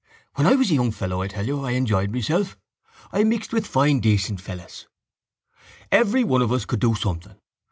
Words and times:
When 0.33 0.47
I 0.47 0.55
was 0.55 0.71
a 0.71 0.73
young 0.73 0.89
fellow 0.89 1.21
I 1.21 1.27
tell 1.27 1.45
you 1.45 1.63
I 1.63 1.73
enjoyed 1.73 2.11
myself. 2.11 2.57
I 3.11 3.23
mixed 3.23 3.53
with 3.53 3.67
fine 3.67 3.99
decent 3.99 4.41
fellows. 4.41 4.87
Everyone 5.91 6.41
of 6.41 6.51
us 6.51 6.65
could 6.65 6.79
do 6.79 6.95
something. 6.95 7.35